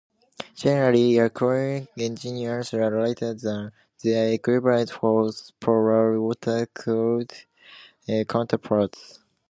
[0.55, 3.71] Generally, air-cooled engines are lighter than
[4.03, 7.31] their equivalent horsepower water-cooled
[8.27, 9.19] counterparts.